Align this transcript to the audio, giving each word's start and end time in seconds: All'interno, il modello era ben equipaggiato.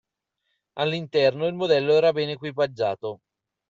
All'interno, 0.79 1.45
il 1.45 1.53
modello 1.53 1.93
era 1.93 2.11
ben 2.11 2.29
equipaggiato. 2.29 3.19